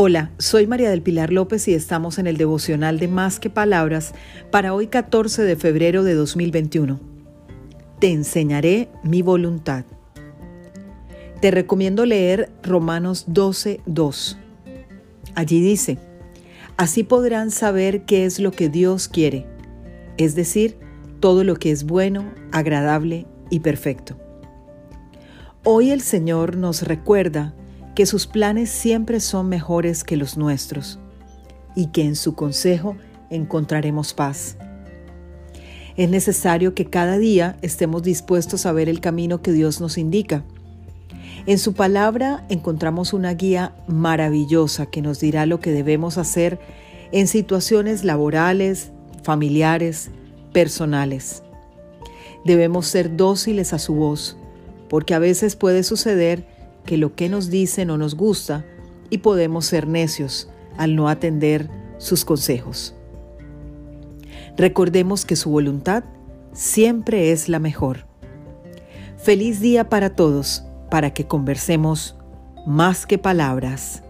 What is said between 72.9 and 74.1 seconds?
que palabras.